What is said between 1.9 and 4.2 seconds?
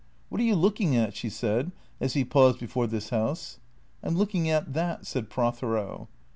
as he paused before this house." I 'm